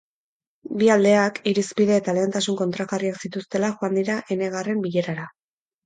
[0.79, 5.33] Bi aldeak irizpide eta lehentasun kontrajarriak zituztela joan dira enegarren bilerara.